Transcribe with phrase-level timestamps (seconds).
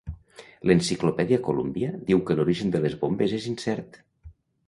[0.69, 4.01] L'enciclopèdia Columbia diu que l'origen de les bombes és incert.